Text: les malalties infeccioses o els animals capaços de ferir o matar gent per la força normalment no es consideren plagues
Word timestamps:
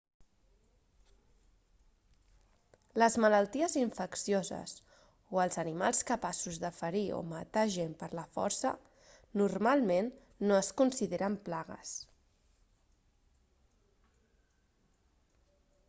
les 3.01 3.17
malalties 3.25 3.75
infeccioses 3.81 4.73
o 5.37 5.41
els 5.43 5.59
animals 5.65 6.01
capaços 6.11 6.57
de 6.65 6.71
ferir 6.79 7.03
o 7.19 7.21
matar 7.35 7.65
gent 7.75 7.93
per 8.01 8.09
la 8.21 8.25
força 8.39 8.73
normalment 9.43 10.11
no 10.53 10.59
es 10.63 10.73
consideren 10.83 11.37
plagues 11.51 11.93